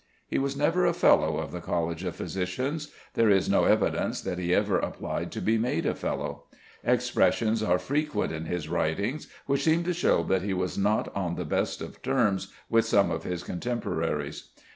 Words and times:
He 0.27 0.39
was 0.39 0.57
never 0.57 0.87
a 0.87 0.95
Fellow 0.95 1.37
of 1.37 1.51
the 1.51 1.61
College 1.61 2.03
of 2.05 2.15
Physicians. 2.15 2.89
There 3.13 3.29
is 3.29 3.47
no 3.47 3.65
evidence 3.65 4.19
that 4.21 4.39
he 4.39 4.51
ever 4.51 4.79
applied 4.79 5.31
to 5.33 5.41
be 5.41 5.59
made 5.59 5.85
a 5.85 5.93
Fellow. 5.93 6.45
Expressions 6.83 7.61
are 7.61 7.77
frequent 7.77 8.31
in 8.33 8.45
his 8.45 8.67
writings 8.67 9.27
which 9.45 9.61
seem 9.63 9.83
to 9.83 9.93
show 9.93 10.23
that 10.23 10.41
he 10.41 10.55
was 10.55 10.75
not 10.75 11.15
on 11.15 11.35
the 11.35 11.45
best 11.45 11.81
of 11.83 12.01
terms 12.01 12.51
with 12.67 12.85
some 12.85 13.11
of 13.11 13.25
his 13.25 13.43
contemporaries. 13.43 14.49